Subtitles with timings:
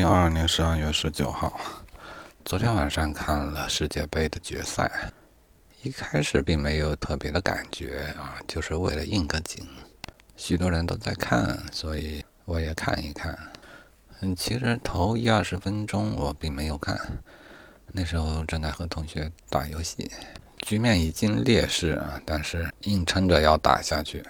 [0.00, 1.60] 零二二年十二月十九号，
[2.42, 4.90] 昨天晚上看了世界杯的决赛，
[5.82, 9.62] 一开始并没有特别的感觉啊，就是为了应个景，
[10.38, 13.38] 许多人都在看，所以我也看一看。
[14.22, 16.98] 嗯，其实头一二十分钟我并没有看，
[17.92, 20.10] 那时候正在和同学打游戏，
[20.60, 24.24] 局面已经劣势啊，但是硬撑着要打下去。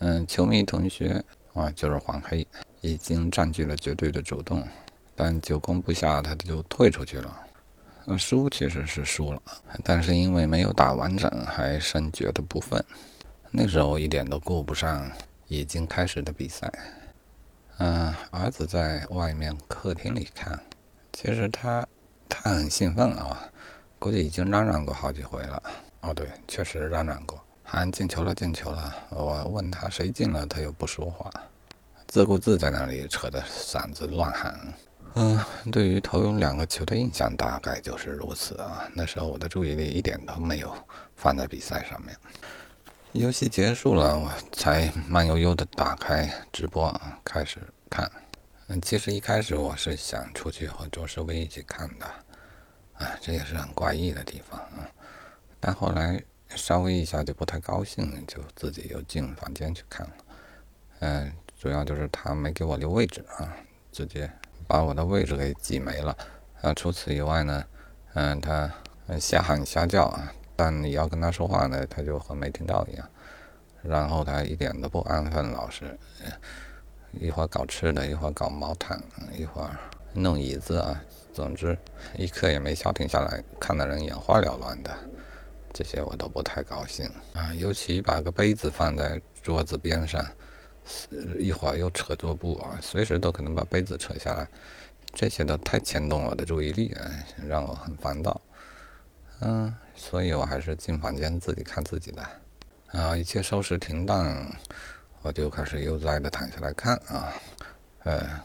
[0.00, 2.44] 嗯，球迷同学啊，就是黄黑，
[2.80, 4.66] 已经占据了绝对的主动。
[5.22, 7.46] 但久攻不下，他就退出去了。
[8.18, 9.40] 输其实是输了，
[9.84, 12.84] 但是因为没有打完整，还深觉得不忿。
[13.52, 15.08] 那时候一点都顾不上
[15.46, 16.68] 已经开始的比赛。
[17.78, 20.58] 嗯，儿子在外面客厅里看，
[21.12, 21.86] 其实他
[22.28, 23.48] 他很兴奋啊，
[24.00, 25.62] 估计已经嚷嚷过好几回了。
[26.00, 28.92] 哦，对，确实嚷嚷过，喊进球了，进球了。
[29.10, 31.30] 我问他谁进了，他又不说话，
[32.08, 34.58] 自顾自在那里扯着嗓子乱喊。
[35.14, 35.38] 嗯，
[35.70, 38.88] 对于头两个球的印象大概就是如此啊。
[38.94, 40.74] 那时候我的注意力一点都没有
[41.16, 42.16] 放在比赛上面。
[43.12, 48.10] 游戏结束了，我才慢悠悠的打开直播啊，开始看。
[48.68, 52.06] 嗯，其实一开始我是想出去和卓世威一起看的，
[52.94, 54.88] 啊，这也是很怪异的地方啊。
[55.60, 60.12] 但后来稍微一下就不太高兴，就自己又进房间去看了。
[61.00, 63.54] 嗯，主要就是他没给我留位置啊，
[63.92, 64.32] 直接。
[64.66, 66.16] 把我的位置给挤没了，
[66.60, 67.64] 啊，除此以外呢，
[68.14, 68.70] 嗯，他
[69.18, 73.08] 瞎喊瞎叫啊，但你要跟他说话呢，他就和没听到一样，
[73.82, 75.98] 然后他一点都不安分，老是，
[77.12, 79.02] 一会儿搞吃的，一会儿搞毛毯，
[79.36, 79.70] 一会儿
[80.14, 81.02] 弄椅子啊，
[81.32, 81.76] 总之
[82.16, 84.90] 一刻也没消停下来，看的人眼花缭乱的，
[85.72, 90.24] 这些我都不太高兴啊，尤其把个杯子放在桌子边上。
[91.38, 94.48] 一会儿又扯桌布啊，随时都可能把杯子扯下来，
[95.12, 97.10] 这些都太牵动我的注意力啊，
[97.46, 98.40] 让我很烦躁。
[99.40, 102.22] 嗯，所以我还是进房间自己看自己的。
[102.92, 104.46] 啊，一切收拾停当，
[105.22, 107.32] 我就开始悠哉的躺下来看啊。
[108.04, 108.40] 呃，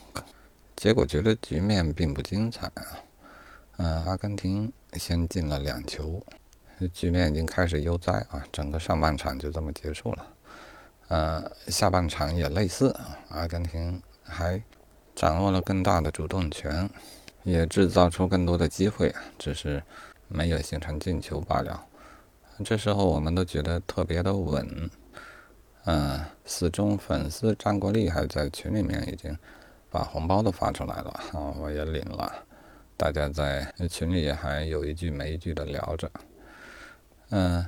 [0.75, 2.83] 结果觉得局面并不精彩啊。
[3.77, 6.23] 嗯，阿根廷先进了两球，
[6.93, 10.25] 局面已经开始悠哉啊，整个上半场就这么结束了。
[11.09, 12.93] 呃，下半场也类似，
[13.29, 14.61] 阿根廷还
[15.15, 16.89] 掌握了更大的主动权，
[17.43, 19.81] 也制造出更多的机会，只是
[20.27, 21.81] 没有形成进球罢了。
[22.65, 24.89] 这时候我们都觉得特别的稳。
[25.85, 29.33] 嗯，死忠粉丝张国立还在群里面已经
[29.89, 31.21] 把红包都发出来了，
[31.57, 32.29] 我也领了。
[32.97, 36.11] 大家在群里还有一句没一句的聊着，
[37.29, 37.65] 嗯，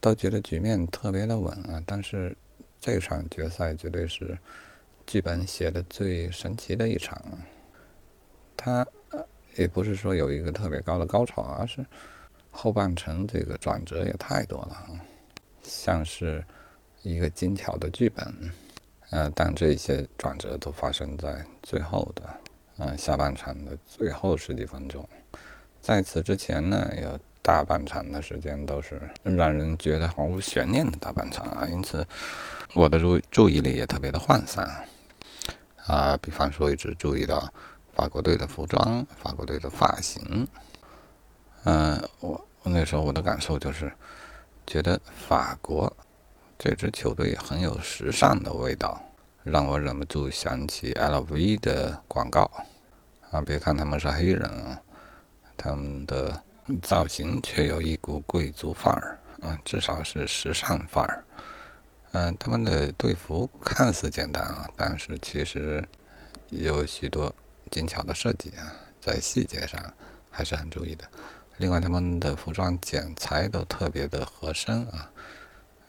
[0.00, 2.34] 都觉得局面特别的稳啊，但是。
[2.80, 4.38] 这场决赛绝对是
[5.06, 7.22] 剧本写的最神奇的一场。
[8.56, 8.86] 它
[9.56, 11.84] 也不是说有一个特别高的高潮，而是
[12.50, 14.86] 后半程这个转折也太多了，
[15.62, 16.44] 像是
[17.02, 18.26] 一个精巧的剧本。
[19.10, 22.22] 呃，但这些转折都发生在最后的，
[22.76, 25.08] 呃，下半场的最后十几分钟。
[25.80, 27.18] 在此之前呢，有。
[27.40, 32.06] 大半场的时间都是让人觉得毫无悬念的大半场啊，因此
[32.74, 34.86] 我的注注意力也特别的涣散
[35.86, 36.14] 啊。
[36.20, 37.50] 比方说，一直注意到
[37.94, 40.46] 法国队的服装、法国队的发型。
[41.64, 43.90] 嗯，我我那时候我的感受就是，
[44.66, 45.90] 觉得法国
[46.58, 49.02] 这支球队很有时尚的味道，
[49.42, 52.50] 让我忍不住想起 LV 的广告
[53.30, 53.40] 啊。
[53.40, 54.82] 别看他们是黑人啊，
[55.56, 56.42] 他们的。
[56.82, 61.24] 造型却有一股贵族范儿，啊，至少是时尚范儿。
[62.12, 65.86] 嗯，他们的队服看似简单啊，但是其实
[66.50, 67.34] 有许多
[67.70, 69.78] 精巧的设计啊，在细节上
[70.30, 71.04] 还是很注意的。
[71.58, 75.10] 另外，他们的服装剪裁都特别的合身啊。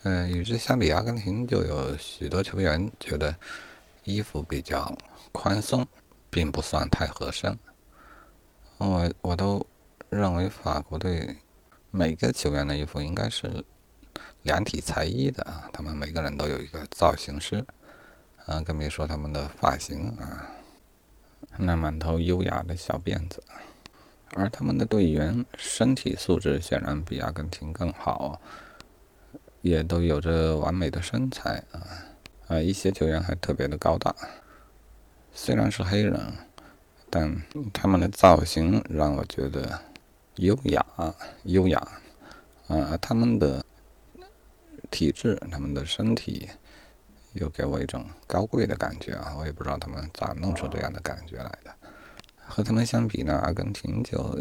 [0.03, 3.35] 嗯，与之相比，阿根廷就有许多球员觉得
[4.03, 4.97] 衣服比较
[5.31, 5.85] 宽松，
[6.29, 7.57] 并不算太合身。
[8.77, 9.65] 我我都。
[10.09, 11.37] 认为法国队
[11.91, 13.63] 每个球员的衣服应该是
[14.41, 17.63] 量体裁衣的啊，他们每个人都有一个造型师，
[18.45, 20.49] 啊，更别说他们的发型啊，
[21.57, 23.43] 那满头优雅的小辫子，
[24.33, 28.41] 而他们的队员身体素质显然比阿根廷更好，
[29.61, 31.79] 也都有着完美的身材啊，
[32.47, 34.15] 啊，一些球员还特别的高大，
[35.31, 36.19] 虽然是黑人，
[37.11, 37.41] 但
[37.71, 39.81] 他们的造型让我觉得。
[40.35, 40.85] 优雅，
[41.43, 41.77] 优雅，
[42.67, 43.65] 啊，他们的
[44.89, 46.49] 体质，他们的身体，
[47.33, 49.35] 又给我一种高贵的感觉啊！
[49.37, 51.73] 我也不知道他们咋弄出这样的感觉来的。
[52.37, 54.39] 和他们相比呢，阿根廷就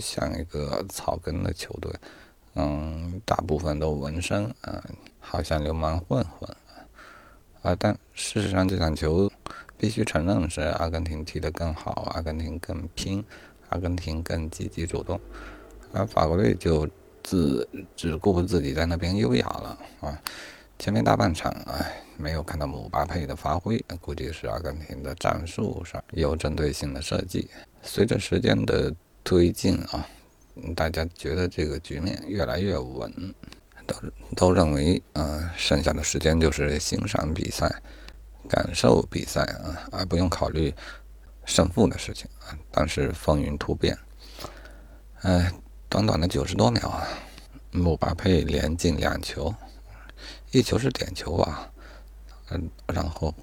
[0.00, 1.92] 像一个草根的球队，
[2.54, 4.84] 嗯，大部分都纹身啊，
[5.18, 6.48] 好像流氓混混
[7.62, 7.74] 啊。
[7.76, 9.30] 但事实上，这场球
[9.76, 13.24] 必须承认是阿根廷踢得更好，阿根廷更拼，
[13.70, 15.20] 阿根廷更积极主动，
[15.92, 16.88] 而法国队就
[17.22, 20.22] 自只顾自己在那边优雅了啊。
[20.78, 27.50] 前面大半场，哎，没有看到姆巴佩的发挥，估计是阿根廷的战术上有针对性的设计。
[27.82, 28.94] 随着时间的
[29.24, 30.06] 推进啊，
[30.76, 33.12] 大家觉得这个局面越来越稳，
[33.86, 33.96] 都
[34.36, 37.82] 都认为，呃，剩下的时间就是欣赏比赛、
[38.48, 40.72] 感受比赛啊，而不用考虑
[41.48, 42.54] 胜负的事情啊。
[42.70, 43.98] 但是风云突变，
[45.22, 45.52] 哎，
[45.88, 47.08] 短短的九十多秒啊，
[47.72, 49.52] 姆巴佩连进两球。
[50.50, 51.70] 一球是点球啊，
[52.50, 53.34] 嗯，然后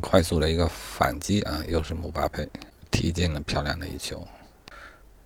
[0.00, 2.48] 快速的一个反击啊，又是姆巴佩
[2.90, 4.26] 踢进了漂亮的一球，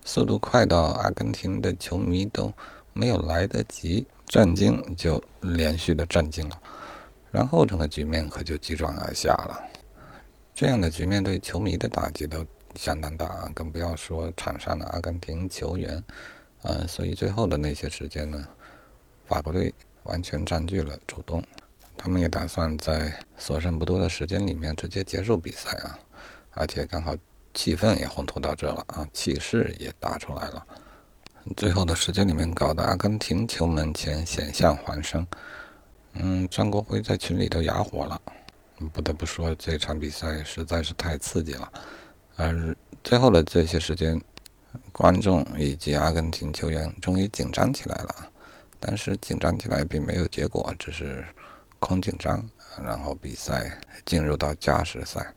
[0.05, 2.53] 速度快到阿根廷的球迷都
[2.93, 6.59] 没有来得及震惊，就连续的震惊了，
[7.33, 9.61] 然后整个局面可就急转而下了。
[10.55, 16.03] 这样的局面对球迷的打击都相当大啊，更不要说场上的阿根廷球员，
[16.63, 18.47] 呃，所以最后的那些时间呢，
[19.27, 19.75] 法国队。
[20.05, 21.43] 完全占据了主动，
[21.97, 25.99] 他们也打算在所剩不多的时间里面直接结束比赛啊，
[26.51, 27.17] 而且刚好
[27.55, 30.67] 气氛也烘托到这了啊，气势也打出来了。
[31.57, 35.27] 最后的时间里面搞得阿根廷球门前险象环生，
[36.13, 38.21] 嗯，张国辉在群里都哑火了。
[38.93, 41.73] 不得不说这场比赛实在是太刺激了，
[42.37, 44.21] 而最后的这些时间，
[44.93, 48.31] 观众以及阿根廷球员终于紧张起来了。
[48.81, 51.25] 但是紧张起来并没有结果，只是
[51.79, 52.45] 空紧张。
[52.83, 55.33] 然后比赛进入到加时赛，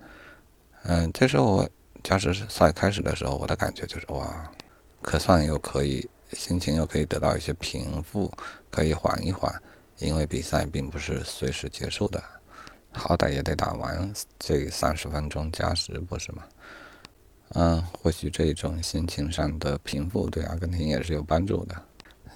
[0.86, 1.70] 嗯，这时候我
[2.04, 4.52] 加时赛开始的时候，我的感觉就是哇，
[5.04, 8.34] 可算又可以心情又可以得到一些平复，
[8.72, 9.54] 可以缓一缓，
[10.00, 12.22] 因为比赛并不是随时结束的，
[12.98, 16.44] 好歹也得打完这三十分钟加时，不是吗？
[17.52, 21.76] 嗯，或许这种心情上的平复对阿根廷也是有帮助的。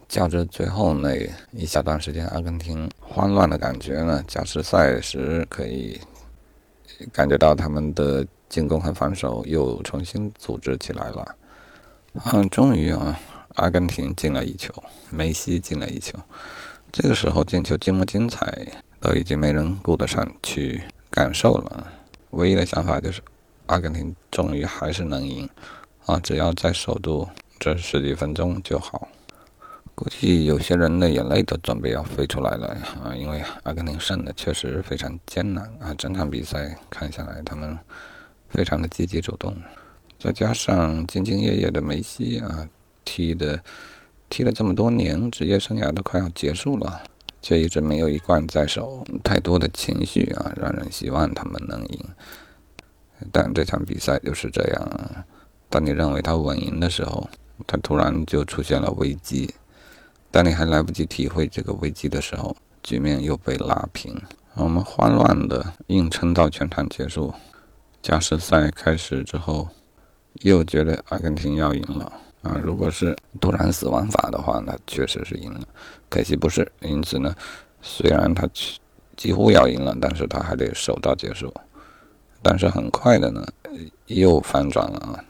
[0.08, 6.00] 较之最后那一小段时间，阿根廷慌乱的感觉呢，加时赛时可以
[7.12, 11.36] 感觉到他们的进攻和防守又重新组织起来了。
[12.32, 13.18] 嗯，终于啊，
[13.56, 14.74] 阿根廷进了一球，
[15.10, 16.20] 梅西进了一球。
[16.92, 18.68] 这个时候进球精不精彩，
[19.02, 21.88] 都已经没人顾得上去感受了。
[22.30, 23.22] 唯一的想法就是，
[23.66, 25.50] 阿根廷终于还是能赢
[26.06, 26.20] 啊！
[26.20, 27.28] 只要再守住
[27.60, 29.08] 这十几分钟就好。
[29.94, 32.68] 估计有些人的眼泪都准备要飞出来了
[33.04, 33.14] 啊！
[33.16, 37.78] 因为阿根廷胜的确实非常艰难啊，整场比赛看下来，他们
[38.50, 39.56] 非常的积极主动，
[40.18, 42.68] 再加上兢兢业业的梅西啊，
[43.04, 43.62] 踢的
[44.30, 47.04] 踢了这么多年，职业生涯都快要结束了，
[47.42, 52.06] 却一直没有一冠在手，太多的情绪啊，让人希望他们能赢。
[53.32, 55.26] 但这场比赛就是这样，
[55.70, 57.30] 当你认为他稳赢的时候，
[57.68, 59.54] 他突然就出现了危机。
[60.32, 64.20] 当你还来不及体会这个危机的时候，局面又被拉平。
[64.56, 67.34] 我们慌乱的硬撑到全场结束，
[68.02, 69.70] 加时赛开始之后，
[70.42, 72.12] 又觉得阿根廷要赢了
[72.42, 72.60] 啊！
[72.64, 75.62] 如果是突然死亡法的话，那确实是赢了。
[76.10, 77.36] 可惜不是，因此呢，
[77.82, 78.48] 虽然他
[79.16, 81.54] 几乎要赢了，但是他还得守到结束。
[82.42, 83.46] 但是很快的呢，
[84.08, 85.24] 又翻转了啊！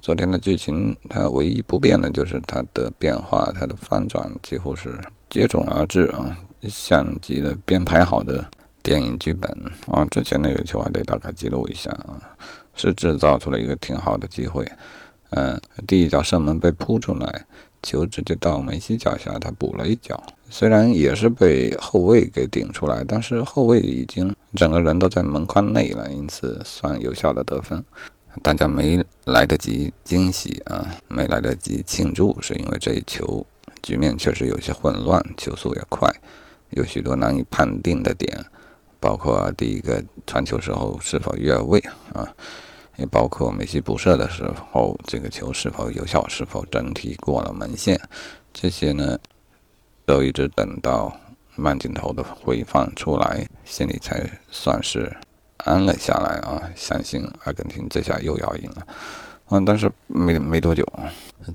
[0.00, 4.96] 昨天的剧情，它唯一不变的就是它的变化，它的翻转几乎是
[5.28, 8.48] 接踵而至啊，像极了编排好的
[8.82, 9.50] 电影剧本
[9.88, 10.04] 啊。
[10.06, 12.22] 之前那个球还得大概记录一下啊，
[12.74, 14.64] 是制造出了一个挺好的机会。
[15.36, 17.44] 嗯，第一脚射门被扑出来，
[17.82, 27.84] 球直接到梅西脚下，他补了一脚，虽然也是被后卫给顶出来，但是后卫已经整个人都在门框内了，因此算有效的得分。
[28.42, 33.46] 大家没来得及惊喜啊，没来得及庆祝，是因为这一球
[33.82, 36.10] 局面确实有些混乱，球速也快，
[36.70, 38.42] 有许多难以判定的点，
[38.98, 41.78] 包括第一个传球时候是否越位
[42.14, 42.26] 啊，
[42.96, 48.00] 也包括梅西补射的时候这个球是否有效，是否整体过了门线，
[48.52, 49.18] 这些呢，
[50.04, 51.14] 都一直等到
[51.54, 55.14] 慢镜头的回放出来，心里才算是。
[55.64, 58.86] 安了下来啊，相信阿根廷这下又要赢了，
[59.48, 60.86] 嗯，但是没没多久，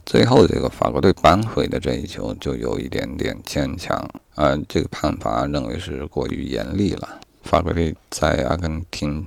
[0.05, 3.95] 最后这个法国队扳回的这一球就有一点点牵强
[4.35, 7.21] 啊，这个判罚认为是过于严厉了。
[7.43, 9.25] 法国队在阿根廷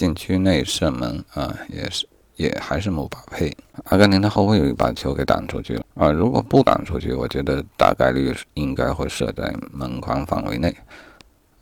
[0.00, 3.54] 禁区内射门啊，也是也还是姆巴佩。
[3.84, 6.10] 阿根廷的后卫把球给挡出去了啊！
[6.10, 10.74] 如果不挡出去，我觉得大概率应该会射在门框范围内。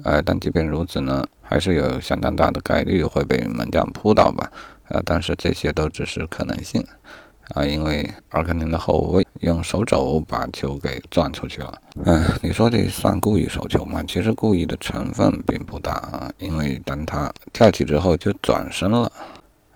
[0.04, 4.49] 呃，但即便如此呢，还是有相当大的概率会被门将扑倒吧。
[4.87, 6.80] 呃，但是这些都只是可能性。
[7.55, 11.81] 啊，因为阿根廷的后卫用手肘把球给撞出去了。
[12.05, 14.05] 嗯，你说这算故意手球吗？
[14.07, 19.11] 其实故意的成分并不大啊，因为当他跳起之后就转身了，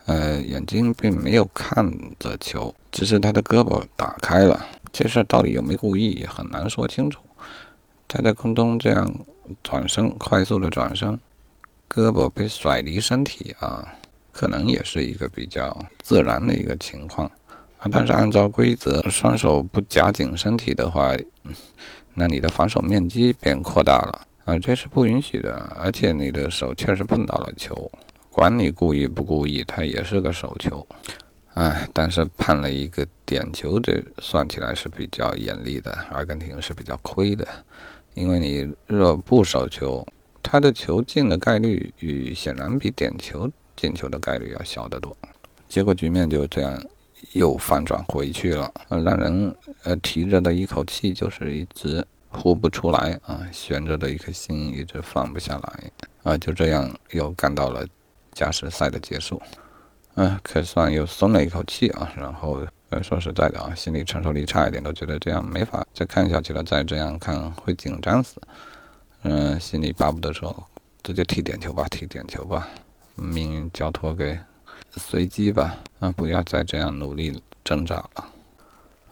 [0.06, 4.66] 呃，眼睛并没有看着球，只是他的胳膊打开了。
[4.92, 7.20] 这事到底有没有故意，很难说清楚。
[8.06, 9.10] 他在空中这样
[9.62, 11.18] 转身，快速的转身，
[11.88, 13.88] 胳膊被甩离身体啊，
[14.30, 17.30] 可能也是一个比较自然的一个情况。
[17.90, 21.16] 但是按照规则，双手不夹紧身体的话，
[22.14, 25.54] 那你的防守面积变扩大了啊，这是不允许的。
[25.80, 27.90] 而且你的手确实碰到了球，
[28.30, 30.86] 管你故意不故意，它也是个手球。
[31.54, 35.90] 哎，但是判了一个点球，这算起来是比较严厉的。
[36.12, 37.46] 阿根廷是比较亏的，
[38.14, 40.06] 因为你若不手球，
[40.42, 45.16] 他的球进的概率与显然比点球进球的概率要小得多。
[45.68, 46.80] 结果局面就这样。
[47.32, 55.90] 又反转回去了，让人呃提着的一口气就是一直呼不出来啊，悬着的一颗心一直放不下来
[56.22, 57.86] 啊，就这样又赶到了
[58.32, 59.40] 加时赛的结束，
[60.14, 62.12] 嗯，可算又松了一口气啊。
[62.16, 62.60] 然后
[62.90, 68.40] 呃说实在的啊，心理承受力差一点，都觉得这样没法再看下去了，再这样看会紧张死。
[69.22, 70.54] 嗯，心里巴不得说
[71.02, 72.68] 直接踢点球吧，踢点球吧，
[73.14, 74.38] 命运交托给。
[74.96, 78.24] 随机吧，啊，不要再这样努力挣扎了，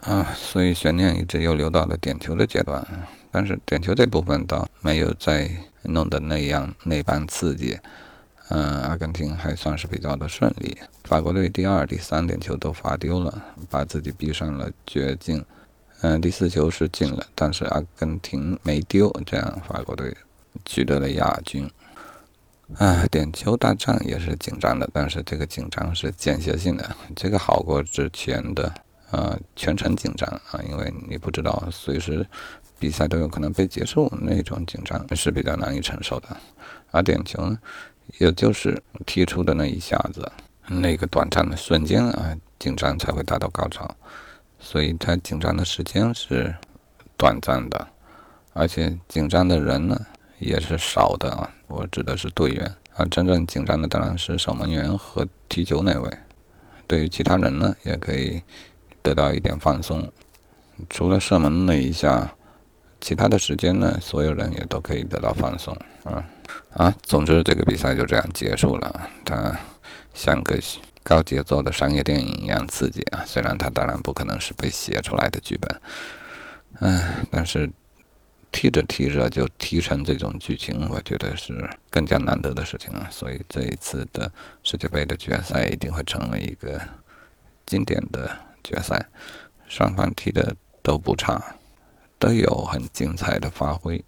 [0.03, 2.87] 啊，所以悬念一直又留到了点球的阶段，
[3.31, 5.51] 但是点球这部分倒没有再
[5.83, 7.79] 弄得那样那般刺激，
[8.51, 15.45] 嗯，阿根廷还算是比较的顺利，法国队第二、第三点球都罚丢了，把自己逼上了绝境，
[16.03, 20.15] 嗯，第四球是进了，但是阿根廷没丢，这样法国队
[20.65, 21.71] 取得了亚军。
[22.79, 28.73] 啊，点球大战也是紧张的，但是这个紧张是间歇性的，这个好过之前的
[29.11, 32.27] 呃全程紧张啊，因为你不知道随时
[32.79, 36.29] 比赛都有可能被结束，那种紧张是比较难以承受的。
[36.91, 37.59] 而点球呢，
[38.19, 40.31] 也就是踢出的那一下子，
[40.69, 43.95] 那个短暂的瞬间啊，紧张才会达到高潮，
[44.59, 46.55] 所以它紧张的时间是
[47.19, 47.89] 短暂的，
[48.53, 50.07] 而且紧张的人呢。
[50.43, 56.19] 也是少的啊，我指的是队员啊，真正紧张的当然是守门员和踢球那位。
[56.89, 58.43] 对于其他人呢，也可以
[59.01, 60.11] 得到一点放松。
[60.89, 62.35] 除了射门那一下，
[63.01, 65.73] 其他的时间呢，所有人也都可以得到放松
[66.03, 66.25] 啊
[66.73, 66.93] 啊。
[67.03, 69.09] 总之，这个比赛就这样结束了。
[69.25, 69.57] 它
[70.13, 70.59] 像个
[71.05, 75.81] 高节奏的商业电影一样刺激啊，虽然它当然不可能是被写出来的剧本，
[76.81, 77.01] 嗯，
[77.31, 77.71] 但是。
[78.53, 83.09] 踢着踢着就踢成这种剧情，我觉得是更加难得的事情了。
[83.11, 84.31] 所以这一次的
[84.63, 86.81] 世界杯的决赛一定会成为一个
[87.65, 88.31] 经典的
[88.63, 89.07] 决赛。
[89.69, 91.41] 双方踢的都不差，
[92.19, 94.05] 都有很精彩的发挥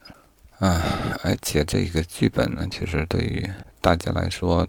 [0.59, 0.83] 啊！
[1.23, 3.49] 而且这个剧本呢，其实对于
[3.81, 4.67] 大家来说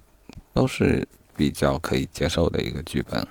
[0.53, 3.27] 都是比较可以接受的一个剧本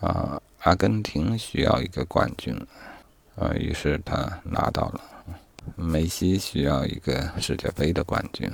[0.00, 0.40] 啊。
[0.62, 2.52] 阿根廷需要一个冠军
[3.36, 5.00] 啊，于是他拿到了。
[5.76, 8.50] 梅西需要一个世界杯的冠军，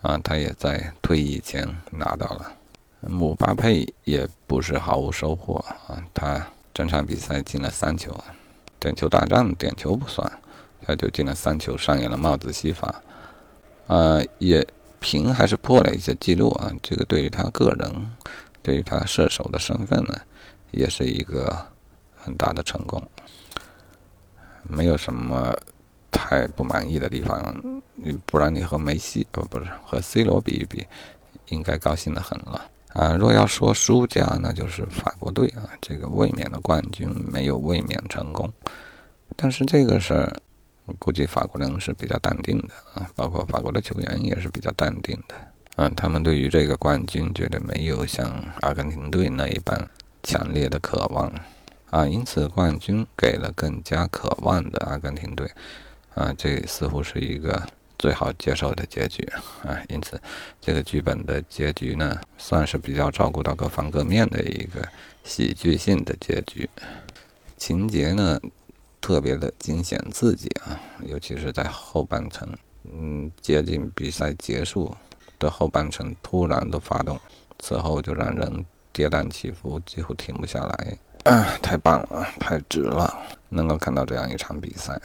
[0.00, 2.52] 啊，他也在退役前拿到了。
[3.00, 5.56] 姆巴佩也不是毫无收获
[5.88, 8.16] 啊，他整场比赛进了三球，
[8.78, 10.30] 点球大战点球不算，
[10.86, 13.02] 他就进了三球，上演了帽子戏法，
[13.88, 14.64] 啊，也
[15.00, 16.72] 平还是破了一些记录啊。
[16.80, 18.16] 这个对于他个人，
[18.62, 20.16] 对于他射手的身份呢，
[20.70, 21.66] 也是一个
[22.16, 23.02] 很大的成功，
[24.62, 25.52] 没有什么。
[26.12, 30.86] 太不满意的地方，你不然你和梅西呃不是和 C 罗比一比，
[31.48, 33.16] 应该高兴的很了啊。
[33.16, 38.52] 若要说输家，那就是法国队啊，这个卫冕的冠军没有卫冕成功。
[39.34, 40.36] 但是这个事儿，
[40.98, 45.34] 估计法国人是比较淡定的啊，包括法国的球员也是比较淡定的
[45.82, 45.90] 啊。
[45.96, 49.88] 他们对于这个冠军，觉得没有像阿根廷队那一般
[50.22, 51.32] 强烈的渴望
[51.90, 55.50] 啊，因此冠军给了更加渴望的阿根廷队。
[56.14, 57.62] 啊，这似乎是一个
[57.98, 59.22] 最好接受的结局
[59.64, 60.20] 啊，因此
[60.60, 64.86] 这个剧本的结局呢，算是比较照顾到各方各面的一个
[65.24, 66.68] 喜剧性的结局。
[67.56, 68.40] 情节呢，
[69.00, 72.48] 特别的惊险刺激啊，尤其是在后半程，
[72.92, 74.94] 嗯，接近比赛结束
[75.38, 77.18] 的后半程突然的发动，
[77.60, 80.98] 此后就让人跌宕起伏，几乎停不下来。
[81.24, 83.16] 啊， 太棒了，太值了，
[83.48, 85.00] 能够看到这样一场比赛。